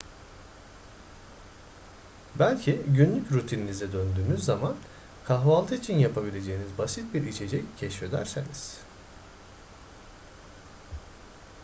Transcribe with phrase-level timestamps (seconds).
[2.39, 4.75] belki günlük rutininize döndüğünüz zaman
[5.25, 8.77] kahvaltı için yapabileceğiniz basit bir içecek keşfedersiniz